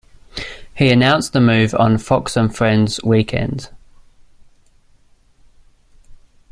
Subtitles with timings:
[0.73, 3.69] He announced the move on "Fox and Friends Weekend".